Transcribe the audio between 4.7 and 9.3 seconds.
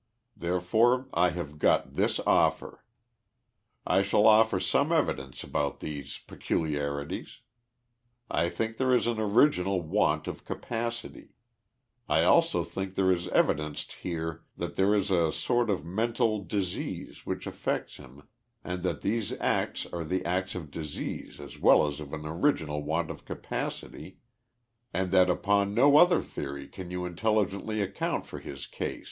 evidence about these pe culiarities. I think there is an